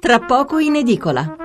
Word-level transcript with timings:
tra 0.00 0.18
poco 0.18 0.58
in 0.58 0.76
edicola. 0.76 1.36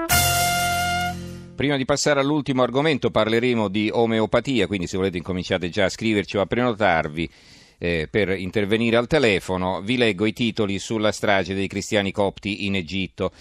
Prima 1.55 1.75
di 1.75 1.85
passare 1.85 2.21
all'ultimo 2.21 2.63
argomento 2.63 3.11
parleremo 3.11 3.67
di 3.67 3.89
omeopatia, 3.91 4.65
quindi 4.65 4.87
se 4.87 4.97
volete 4.97 5.17
incominciate 5.17 5.69
già 5.69 5.85
a 5.85 5.89
scriverci 5.89 6.37
o 6.37 6.41
a 6.41 6.45
prenotarvi 6.45 7.29
eh, 7.77 8.07
per 8.09 8.29
intervenire 8.29 8.95
al 8.95 9.07
telefono. 9.07 9.81
Vi 9.81 9.97
leggo 9.97 10.25
i 10.25 10.33
titoli 10.33 10.79
sulla 10.79 11.11
strage 11.11 11.53
dei 11.53 11.67
cristiani 11.67 12.11
copti 12.11 12.65
in 12.65 12.75
Egitto. 12.75 13.31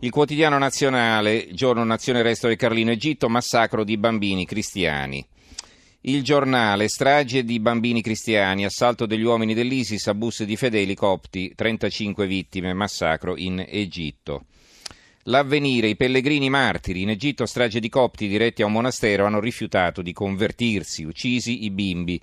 Il 0.00 0.10
quotidiano 0.10 0.56
nazionale, 0.58 1.48
giorno 1.52 1.84
nazione 1.84 2.22
resto 2.22 2.48
del 2.48 2.56
Carlino 2.56 2.90
Egitto, 2.90 3.28
massacro 3.28 3.84
di 3.84 3.98
bambini 3.98 4.46
cristiani. 4.46 5.24
Il 6.06 6.22
giornale, 6.22 6.86
strage 6.88 7.44
di 7.44 7.58
bambini 7.60 8.02
cristiani, 8.02 8.66
assalto 8.66 9.06
degli 9.06 9.22
uomini 9.22 9.54
dell'ISIS, 9.54 10.06
a 10.08 10.14
bus 10.14 10.42
di 10.42 10.54
fedeli 10.54 10.94
copti, 10.94 11.54
35 11.54 12.26
vittime, 12.26 12.74
massacro 12.74 13.38
in 13.38 13.64
Egitto. 13.66 14.44
L'avvenire, 15.22 15.88
i 15.88 15.96
pellegrini 15.96 16.50
martiri, 16.50 17.00
in 17.00 17.08
Egitto 17.08 17.46
strage 17.46 17.80
di 17.80 17.88
copti 17.88 18.28
diretti 18.28 18.60
a 18.60 18.66
un 18.66 18.72
monastero 18.72 19.24
hanno 19.24 19.40
rifiutato 19.40 20.02
di 20.02 20.12
convertirsi, 20.12 21.04
uccisi 21.04 21.64
i 21.64 21.70
bimbi. 21.70 22.20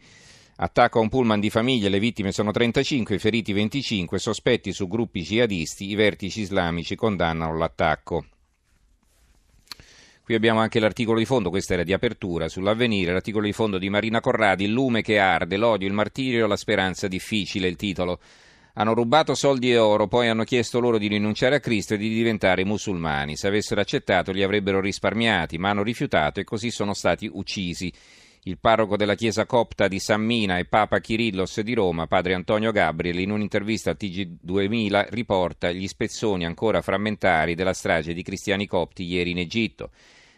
Attacco 0.58 1.00
a 1.00 1.02
un 1.02 1.10
pullman 1.10 1.40
di 1.40 1.50
famiglie, 1.50 1.90
le 1.90 1.98
vittime 1.98 2.32
sono 2.32 2.52
35, 2.52 3.16
i 3.16 3.18
feriti 3.18 3.52
25, 3.52 4.20
sospetti 4.20 4.74
su 4.74 4.88
gruppi 4.88 5.24
jihadisti, 5.24 5.90
i 5.90 5.96
vertici 5.96 6.42
islamici 6.42 6.94
condannano 6.94 7.58
l'attacco. 7.58 8.26
Qui 10.32 10.40
abbiamo 10.40 10.62
anche 10.62 10.80
l'articolo 10.80 11.20
di 11.20 11.26
fondo, 11.26 11.50
questa 11.50 11.74
era 11.74 11.84
di 11.84 11.92
apertura, 11.92 12.48
sull'avvenire, 12.48 13.12
l'articolo 13.12 13.44
di 13.44 13.52
fondo 13.52 13.78
di 13.78 13.90
Marina 13.90 14.22
Corradi, 14.22 14.64
il 14.64 14.72
lume 14.72 15.02
che 15.02 15.20
arde, 15.20 15.58
l'odio, 15.58 15.90
il 15.90 15.94
martirio, 15.94 16.48
la 16.48 16.56
speranza 16.56 17.10
difficile, 17.10 17.68
il 17.68 17.76
titolo. 17.76 18.18
Hanno 18.76 18.94
rubato 18.94 19.36
soldi 19.36 19.72
e 19.72 19.78
oro, 19.78 20.08
poi 20.08 20.30
hanno 20.30 20.46
chiesto 20.46 20.80
loro 20.80 20.98
di 20.98 21.08
rinunciare 21.08 21.56
a 21.56 21.60
Cristo 21.60 21.96
e 21.96 21.98
di 21.98 22.08
diventare 22.08 22.64
musulmani. 22.64 23.36
Se 23.36 23.48
avessero 23.48 23.82
accettato 23.82 24.32
li 24.32 24.42
avrebbero 24.42 24.80
risparmiati, 24.80 25.58
ma 25.58 25.72
hanno 25.72 25.84
rifiutato 25.84 26.40
e 26.40 26.46
così 26.46 26.72
sono 26.72 26.94
stati 26.94 27.30
uccisi. 27.30 27.92
Il 28.44 28.58
parroco 28.58 28.96
della 28.96 29.16
chiesa 29.16 29.46
copta 29.46 29.90
di 29.90 30.00
San 30.00 30.22
Mina 30.22 30.60
e 30.60 30.64
Papa 30.64 31.00
Kirillos 31.02 31.60
di 31.60 31.74
Roma, 31.74 32.08
padre 32.08 32.36
Antonio 32.36 32.72
Gabriel, 32.72 33.20
in 33.20 33.32
un'intervista 33.32 33.92
a 33.92 33.98
TG2000 34.00 35.08
riporta 35.10 35.72
gli 35.72 35.90
spezzoni 35.90 36.46
ancora 36.46 36.82
frammentari 36.82 37.54
della 37.54 37.74
strage 37.74 38.14
di 38.14 38.24
cristiani 38.24 38.66
copti 38.66 39.04
ieri 39.04 39.32
in 39.32 39.40
Egitto. 39.40 39.90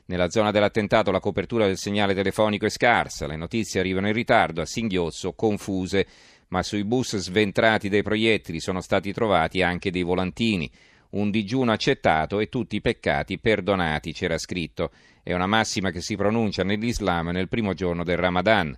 Nella 0.05 0.29
zona 0.29 0.51
dell'attentato 0.51 1.11
la 1.11 1.21
copertura 1.21 1.65
del 1.65 1.77
segnale 1.77 2.13
telefonico 2.13 2.65
è 2.65 2.69
scarsa, 2.69 3.25
le 3.25 3.37
notizie 3.37 3.79
arrivano 3.79 4.07
in 4.07 4.13
ritardo, 4.13 4.61
a 4.61 4.65
singhiozzo, 4.65 5.33
confuse, 5.33 6.05
ma 6.49 6.61
sui 6.61 6.83
bus 6.83 7.15
sventrati 7.15 7.87
dai 7.87 8.03
proiettili 8.03 8.59
sono 8.59 8.81
stati 8.81 9.13
trovati 9.13 9.61
anche 9.61 9.91
dei 9.91 10.03
volantini. 10.03 10.69
Un 11.11 11.31
digiuno 11.31 11.71
accettato 11.71 12.39
e 12.39 12.49
tutti 12.49 12.75
i 12.75 12.81
peccati 12.81 13.39
perdonati, 13.39 14.13
c'era 14.13 14.37
scritto. 14.37 14.91
È 15.23 15.31
una 15.33 15.47
massima 15.47 15.89
che 15.89 16.01
si 16.01 16.17
pronuncia 16.17 16.63
nell'Islam 16.63 17.29
nel 17.29 17.47
primo 17.47 17.73
giorno 17.73 18.03
del 18.03 18.17
Ramadan, 18.17 18.77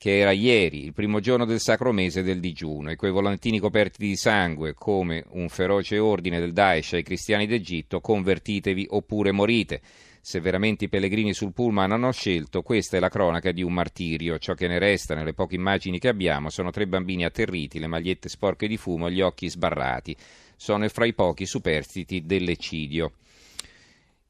che 0.00 0.18
era 0.18 0.30
ieri, 0.30 0.82
il 0.82 0.94
primo 0.94 1.20
giorno 1.20 1.44
del 1.44 1.60
sacro 1.60 1.92
mese 1.92 2.22
del 2.22 2.40
digiuno, 2.40 2.90
e 2.90 2.96
quei 2.96 3.10
volantini 3.10 3.58
coperti 3.58 4.06
di 4.06 4.16
sangue, 4.16 4.72
come 4.72 5.26
un 5.32 5.50
feroce 5.50 5.98
ordine 5.98 6.40
del 6.40 6.54
Daesh 6.54 6.94
ai 6.94 7.02
cristiani 7.02 7.46
d'Egitto, 7.46 8.00
convertitevi 8.00 8.86
oppure 8.88 9.30
morite. 9.30 9.82
Se 10.22 10.40
veramente 10.40 10.86
i 10.86 10.88
pellegrini 10.88 11.34
sul 11.34 11.52
pullman 11.52 11.92
hanno 11.92 12.12
scelto, 12.12 12.62
questa 12.62 12.96
è 12.96 13.00
la 13.00 13.10
cronaca 13.10 13.52
di 13.52 13.62
un 13.62 13.74
martirio. 13.74 14.38
Ciò 14.38 14.54
che 14.54 14.68
ne 14.68 14.78
resta 14.78 15.14
nelle 15.14 15.34
poche 15.34 15.56
immagini 15.56 15.98
che 15.98 16.08
abbiamo 16.08 16.48
sono 16.48 16.70
tre 16.70 16.86
bambini 16.86 17.26
atterriti, 17.26 17.78
le 17.78 17.86
magliette 17.86 18.30
sporche 18.30 18.68
di 18.68 18.78
fumo, 18.78 19.10
gli 19.10 19.20
occhi 19.20 19.50
sbarrati. 19.50 20.16
Sono 20.56 20.88
fra 20.88 21.04
i 21.04 21.12
pochi 21.12 21.44
superstiti 21.44 22.24
dell'eccidio. 22.24 23.12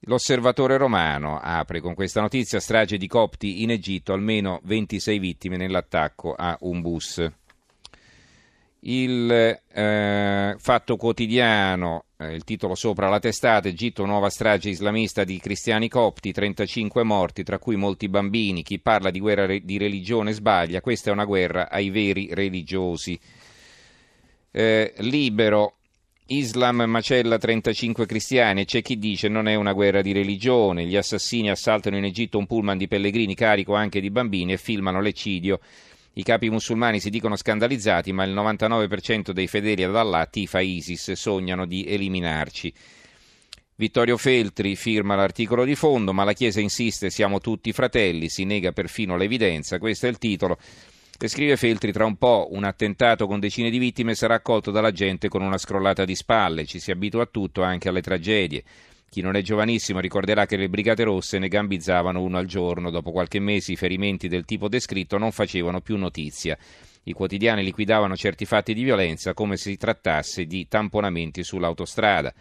L'osservatore 0.05 0.79
romano 0.79 1.39
apre 1.39 1.81
con 1.81 1.95
questa 1.95 2.23
notizia 2.23 2.59
strage 2.59 2.97
di 2.97 3.07
copti 3.07 3.63
in 3.63 3.71
Egitto, 3.71 4.15
almeno 4.15 4.61
26 4.65 5.19
vittime 5.19 5.59
nell'attacco 5.59 6.35
a 6.35 6.57
un 6.61 6.81
bus. 6.81 7.31
Il 8.83 9.31
eh, 9.31 10.55
Fatto 10.57 10.97
Quotidiano, 10.97 12.05
eh, 12.17 12.33
il 12.33 12.45
titolo 12.45 12.75
sopra 12.75 13.11
la 13.11 13.19
testata, 13.19 13.69
Egitto 13.69 14.07
nuova 14.07 14.31
strage 14.31 14.71
islamista 14.71 15.23
di 15.23 15.39
cristiani 15.39 15.91
copti, 15.91 16.33
35 16.33 17.03
morti, 17.03 17.43
tra 17.43 17.59
cui 17.59 17.77
molti 17.77 18.09
bambini. 18.09 18.63
Chi 18.63 18.79
parla 18.79 19.11
di 19.11 19.21
guerra 19.21 19.45
re- 19.45 19.63
di 19.63 19.77
religione 19.77 20.33
sbaglia, 20.33 20.81
questa 20.81 21.11
è 21.11 21.13
una 21.13 21.27
guerra 21.27 21.69
ai 21.69 21.91
veri 21.91 22.33
religiosi. 22.33 23.21
Eh, 24.51 24.95
libero, 24.97 25.75
Islam 26.33 26.83
macella 26.83 27.39
35 27.39 28.07
cristiani 28.07 28.61
e 28.61 28.65
c'è 28.65 28.83
chi 28.83 29.01
dice 29.01 29.27
non 29.27 29.49
è 29.49 29.57
una 29.57 29.73
guerra 29.73 30.01
di 30.01 30.13
religione, 30.13 30.85
gli 30.85 30.95
assassini 30.95 31.51
assaltano 31.51 31.97
in 31.97 32.05
Egitto 32.05 32.39
un 32.39 32.47
pullman 32.47 32.79
di 32.79 32.87
pellegrini 32.87 33.35
carico 33.35 33.75
anche 33.75 34.01
di 34.01 34.11
bambini 34.11 34.53
e 34.53 34.57
filmano 34.57 35.01
l'eccidio. 35.01 35.59
I 36.13 36.23
capi 36.23 36.49
musulmani 36.49 37.01
si 37.01 37.11
dicono 37.11 37.35
scandalizzati, 37.35 38.13
ma 38.13 38.23
il 38.23 38.33
99% 38.33 39.33
dei 39.33 39.49
fedeli 39.49 39.83
ad 39.83 39.97
Allah 39.97 40.25
tifa 40.27 40.61
ISIS, 40.61 41.11
sognano 41.13 41.67
di 41.67 41.85
eliminarci. 41.85 42.73
Vittorio 43.75 44.17
Feltri 44.17 44.77
firma 44.77 45.17
l'articolo 45.17 45.65
di 45.65 45.75
fondo, 45.75 46.13
ma 46.13 46.23
la 46.23 46.33
Chiesa 46.33 46.61
insiste, 46.61 47.11
siamo 47.11 47.41
tutti 47.41 47.73
fratelli, 47.73 48.29
si 48.29 48.45
nega 48.45 48.71
perfino 48.71 49.17
l'evidenza, 49.17 49.81
questo 49.81 50.07
è 50.07 50.09
il 50.09 50.19
titolo. 50.19 50.59
E 51.23 51.29
scrive 51.29 51.59
Feltri, 51.59 51.93
tra 51.93 52.07
un 52.07 52.17
po' 52.17 52.49
un 52.53 52.65
attentato 52.65 53.27
con 53.27 53.41
decine 53.41 53.69
di 53.69 53.77
vittime 53.77 54.15
sarà 54.15 54.37
accolto 54.37 54.71
dalla 54.71 54.91
gente 54.91 55.29
con 55.29 55.43
una 55.43 55.59
scrollata 55.59 56.07
di 56.07 56.15
spalle, 56.15 56.65
ci 56.65 56.81
si 56.81 56.91
abitua 56.91 57.25
a 57.25 57.29
tutto, 57.31 57.63
anche 57.63 57.91
alle 57.91 58.01
tragedie. 58.01 58.65
Chi 59.07 59.21
non 59.21 59.37
è 59.37 59.43
giovanissimo 59.43 60.01
ricorderà 60.01 60.47
che 60.47 60.57
le 60.57 60.71
Brigate 60.71 61.05
Rosse 61.05 61.39
ne 61.39 61.49
gambizzavano 61.49 62.23
uno 62.23 62.39
al 62.39 62.47
giorno. 62.47 62.89
Dopo 62.89 63.11
qualche 63.11 63.39
mese 63.39 63.73
i 63.73 63.77
ferimenti 63.77 64.29
del 64.29 64.47
tipo 64.47 64.67
descritto 64.67 65.19
non 65.19 65.31
facevano 65.31 65.83
più 65.83 65.99
notizia. 65.99 66.57
I 67.03 67.13
quotidiani 67.13 67.65
liquidavano 67.65 68.17
certi 68.17 68.47
fatti 68.47 68.73
di 68.73 68.83
violenza 68.83 69.35
come 69.35 69.59
se 69.59 69.69
si 69.69 69.77
trattasse 69.77 70.47
di 70.47 70.69
tamponamenti 70.69 71.45
sull'autostrada. 71.45 72.33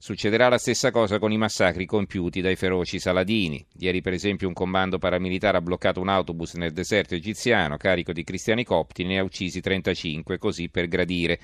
Succederà 0.00 0.48
la 0.48 0.58
stessa 0.58 0.92
cosa 0.92 1.18
con 1.18 1.32
i 1.32 1.36
massacri 1.36 1.84
compiuti 1.84 2.40
dai 2.40 2.54
feroci 2.54 3.00
saladini. 3.00 3.66
Ieri, 3.78 4.00
per 4.00 4.12
esempio, 4.12 4.46
un 4.46 4.54
comando 4.54 4.98
paramilitare 4.98 5.56
ha 5.56 5.60
bloccato 5.60 6.00
un 6.00 6.08
autobus 6.08 6.54
nel 6.54 6.72
deserto 6.72 7.16
egiziano 7.16 7.76
carico 7.76 8.12
di 8.12 8.22
cristiani 8.22 8.64
copti, 8.64 9.02
ne 9.02 9.18
ha 9.18 9.24
uccisi 9.24 9.60
35, 9.60 10.38
così 10.38 10.68
per 10.68 10.86
gradire 10.86 11.40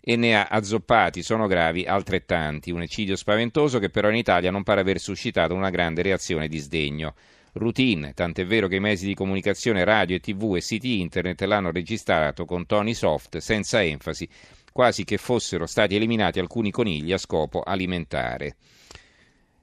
e 0.00 0.16
ne 0.16 0.36
ha 0.36 0.48
azzoppati, 0.50 1.22
sono 1.22 1.46
gravi, 1.46 1.84
altrettanti. 1.84 2.70
Un 2.70 2.82
eccidio 2.82 3.16
spaventoso 3.16 3.78
che 3.78 3.88
però 3.88 4.10
in 4.10 4.16
Italia 4.16 4.50
non 4.50 4.62
pare 4.64 4.80
aver 4.80 4.98
suscitato 4.98 5.54
una 5.54 5.70
grande 5.70 6.02
reazione 6.02 6.46
di 6.46 6.58
sdegno. 6.58 7.14
Routine, 7.58 8.14
tant'è 8.14 8.46
vero 8.46 8.68
che 8.68 8.76
i 8.76 8.80
mezzi 8.80 9.06
di 9.06 9.14
comunicazione, 9.14 9.84
radio 9.84 10.16
e 10.16 10.20
tv 10.20 10.54
e 10.56 10.60
siti 10.60 11.00
internet 11.00 11.42
l'hanno 11.42 11.70
registrato 11.70 12.44
con 12.44 12.66
toni 12.66 12.94
soft, 12.94 13.38
senza 13.38 13.82
enfasi, 13.82 14.28
quasi 14.72 15.04
che 15.04 15.18
fossero 15.18 15.66
stati 15.66 15.96
eliminati 15.96 16.38
alcuni 16.38 16.70
conigli 16.70 17.12
a 17.12 17.18
scopo 17.18 17.62
alimentare. 17.62 18.56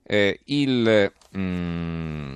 Eh, 0.03 0.39
il 0.45 1.11
mm, 1.35 2.33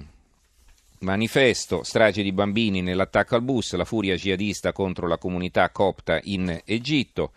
manifesto 1.00 1.84
strage 1.84 2.24
di 2.24 2.32
bambini 2.32 2.82
nell'attacco 2.82 3.36
al 3.36 3.44
bus, 3.44 3.76
la 3.76 3.86
furia 3.86 4.16
jihadista 4.16 4.72
contro 4.72 5.08
la 5.08 5.18
comunità 5.18 5.70
copta 5.70 6.20
in 6.24 6.62
Egitto. 6.66 7.32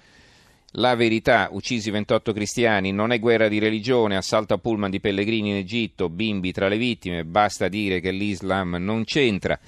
La 0.77 0.95
verità, 0.95 1.49
uccisi 1.51 1.91
28 1.91 2.33
cristiani, 2.33 2.93
non 2.93 3.13
è 3.13 3.19
guerra 3.19 3.49
di 3.49 3.59
religione, 3.59 4.17
assalto 4.17 4.55
a 4.55 4.59
pullman 4.59 4.91
di 4.91 5.01
pellegrini 5.01 5.51
in 5.51 5.57
Egitto, 5.57 6.09
bimbi 6.09 6.51
tra 6.51 6.69
le 6.69 6.79
vittime, 6.79 7.27
basta 7.27 7.69
dire 7.69 8.01
che 8.01 8.11
l'Islam 8.11 8.77
non 8.81 9.05
c'entra. 9.05 9.59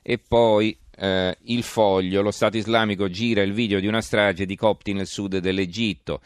E 0.00 0.18
poi 0.18 0.78
eh, 0.96 1.36
il 1.46 1.64
foglio, 1.64 2.22
lo 2.22 2.30
Stato 2.30 2.56
islamico 2.56 3.10
gira 3.10 3.42
il 3.42 3.52
video 3.52 3.80
di 3.80 3.88
una 3.88 4.00
strage 4.00 4.46
di 4.46 4.54
copti 4.54 4.92
nel 4.92 5.08
sud 5.08 5.38
dell'Egitto. 5.38 6.20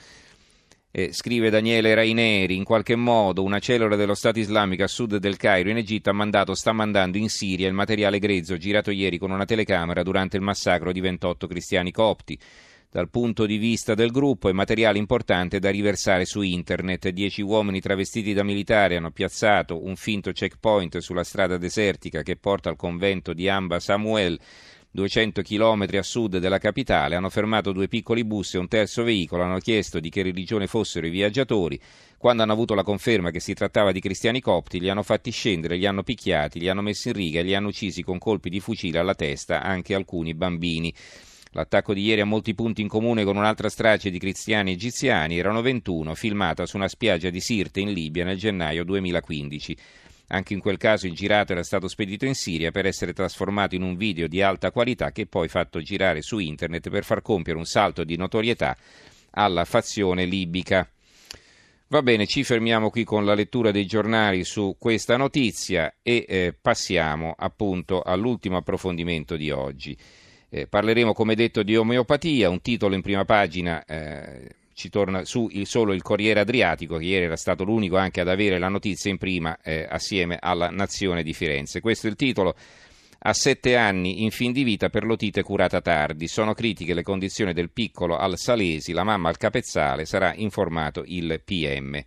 Eh, 0.90 1.14
scrive 1.14 1.48
Daniele 1.48 1.94
Raineri, 1.94 2.54
in 2.54 2.64
qualche 2.64 2.96
modo 2.96 3.42
una 3.42 3.60
cellula 3.60 3.96
dello 3.96 4.14
Stato 4.14 4.38
islamico 4.38 4.82
a 4.82 4.88
sud 4.88 5.16
del 5.16 5.38
Cairo 5.38 5.70
in 5.70 5.78
Egitto 5.78 6.12
mandato, 6.12 6.54
sta 6.54 6.72
mandando 6.72 7.16
in 7.16 7.30
Siria 7.30 7.66
il 7.66 7.72
materiale 7.72 8.18
grezzo 8.18 8.58
girato 8.58 8.90
ieri 8.90 9.16
con 9.16 9.30
una 9.30 9.46
telecamera 9.46 10.02
durante 10.02 10.36
il 10.36 10.42
massacro 10.42 10.92
di 10.92 11.00
28 11.00 11.46
cristiani 11.46 11.90
copti. 11.90 12.38
Dal 12.94 13.08
punto 13.08 13.46
di 13.46 13.56
vista 13.56 13.94
del 13.94 14.10
gruppo 14.10 14.50
è 14.50 14.52
materiale 14.52 14.98
importante 14.98 15.58
da 15.58 15.70
riversare 15.70 16.26
su 16.26 16.42
internet. 16.42 17.08
Dieci 17.08 17.40
uomini 17.40 17.80
travestiti 17.80 18.34
da 18.34 18.42
militari 18.42 18.96
hanno 18.96 19.10
piazzato 19.10 19.82
un 19.82 19.96
finto 19.96 20.30
checkpoint 20.30 20.98
sulla 20.98 21.24
strada 21.24 21.56
desertica 21.56 22.20
che 22.20 22.36
porta 22.36 22.68
al 22.68 22.76
convento 22.76 23.32
di 23.32 23.48
Amba 23.48 23.80
Samuel 23.80 24.38
200 24.90 25.40
km 25.40 25.86
a 25.92 26.02
sud 26.02 26.36
della 26.36 26.58
capitale, 26.58 27.14
hanno 27.14 27.30
fermato 27.30 27.72
due 27.72 27.88
piccoli 27.88 28.24
bus 28.24 28.56
e 28.56 28.58
un 28.58 28.68
terzo 28.68 29.04
veicolo, 29.04 29.42
hanno 29.42 29.56
chiesto 29.56 29.98
di 29.98 30.10
che 30.10 30.22
religione 30.22 30.66
fossero 30.66 31.06
i 31.06 31.10
viaggiatori. 31.10 31.80
Quando 32.18 32.42
hanno 32.42 32.52
avuto 32.52 32.74
la 32.74 32.82
conferma 32.82 33.30
che 33.30 33.40
si 33.40 33.54
trattava 33.54 33.90
di 33.90 34.00
cristiani 34.00 34.42
copti, 34.42 34.78
li 34.78 34.90
hanno 34.90 35.02
fatti 35.02 35.30
scendere, 35.30 35.76
li 35.76 35.86
hanno 35.86 36.02
picchiati, 36.02 36.58
li 36.58 36.68
hanno 36.68 36.82
messi 36.82 37.08
in 37.08 37.14
riga 37.14 37.40
e 37.40 37.42
li 37.42 37.54
hanno 37.54 37.68
uccisi 37.68 38.02
con 38.02 38.18
colpi 38.18 38.50
di 38.50 38.60
fucile 38.60 38.98
alla 38.98 39.14
testa 39.14 39.62
anche 39.62 39.94
alcuni 39.94 40.34
bambini. 40.34 40.92
L'attacco 41.54 41.92
di 41.92 42.02
ieri 42.02 42.22
ha 42.22 42.24
molti 42.24 42.54
punti 42.54 42.80
in 42.80 42.88
comune 42.88 43.24
con 43.24 43.36
un'altra 43.36 43.68
strage 43.68 44.10
di 44.10 44.18
cristiani 44.18 44.72
egiziani, 44.72 45.36
erano 45.36 45.60
21, 45.60 46.14
filmata 46.14 46.64
su 46.64 46.76
una 46.76 46.88
spiaggia 46.88 47.28
di 47.28 47.40
Sirte 47.40 47.80
in 47.80 47.92
Libia 47.92 48.24
nel 48.24 48.38
gennaio 48.38 48.84
2015. 48.84 49.76
Anche 50.28 50.54
in 50.54 50.60
quel 50.60 50.78
caso 50.78 51.06
il 51.06 51.12
girato 51.12 51.52
era 51.52 51.62
stato 51.62 51.88
spedito 51.88 52.24
in 52.24 52.34
Siria 52.34 52.70
per 52.70 52.86
essere 52.86 53.12
trasformato 53.12 53.74
in 53.74 53.82
un 53.82 53.96
video 53.96 54.28
di 54.28 54.40
alta 54.40 54.70
qualità 54.70 55.12
che 55.12 55.26
poi 55.26 55.48
fatto 55.48 55.82
girare 55.82 56.22
su 56.22 56.38
internet 56.38 56.88
per 56.88 57.04
far 57.04 57.20
compiere 57.20 57.58
un 57.58 57.66
salto 57.66 58.02
di 58.02 58.16
notorietà 58.16 58.74
alla 59.32 59.66
fazione 59.66 60.24
libica. 60.24 60.88
Va 61.88 62.00
bene, 62.00 62.26
ci 62.26 62.44
fermiamo 62.44 62.88
qui 62.88 63.04
con 63.04 63.26
la 63.26 63.34
lettura 63.34 63.70
dei 63.70 63.84
giornali 63.84 64.44
su 64.44 64.76
questa 64.78 65.18
notizia 65.18 65.96
e 66.02 66.24
eh, 66.26 66.56
passiamo 66.58 67.34
appunto 67.36 68.00
all'ultimo 68.00 68.56
approfondimento 68.56 69.36
di 69.36 69.50
oggi. 69.50 69.94
Eh, 70.54 70.66
parleremo, 70.66 71.14
come 71.14 71.34
detto, 71.34 71.62
di 71.62 71.74
omeopatia, 71.76 72.50
un 72.50 72.60
titolo 72.60 72.94
in 72.94 73.00
prima 73.00 73.24
pagina. 73.24 73.82
Eh, 73.86 74.56
ci 74.74 74.90
torna 74.90 75.24
su 75.24 75.48
il, 75.50 75.66
solo 75.66 75.94
il 75.94 76.02
Corriere 76.02 76.40
Adriatico, 76.40 76.98
che 76.98 77.04
ieri 77.04 77.24
era 77.24 77.36
stato 77.36 77.64
l'unico 77.64 77.96
anche 77.96 78.20
ad 78.20 78.28
avere 78.28 78.58
la 78.58 78.68
notizia 78.68 79.10
in 79.10 79.16
prima 79.16 79.56
eh, 79.62 79.86
assieme 79.88 80.36
alla 80.38 80.68
Nazione 80.68 81.22
di 81.22 81.32
Firenze. 81.32 81.80
Questo 81.80 82.06
è 82.06 82.10
il 82.10 82.16
titolo. 82.16 82.54
A 83.24 83.32
sette 83.32 83.76
anni 83.76 84.24
in 84.24 84.30
fin 84.30 84.52
di 84.52 84.62
vita 84.62 84.90
per 84.90 85.04
l'otite 85.04 85.42
curata 85.42 85.80
tardi. 85.80 86.28
Sono 86.28 86.52
critiche 86.52 86.92
le 86.92 87.02
condizioni 87.02 87.54
del 87.54 87.70
piccolo 87.70 88.18
al 88.18 88.36
Salesi, 88.36 88.92
la 88.92 89.04
mamma 89.04 89.30
al 89.30 89.38
Capezzale, 89.38 90.04
sarà 90.04 90.34
informato 90.34 91.02
il 91.06 91.40
PM. 91.42 91.98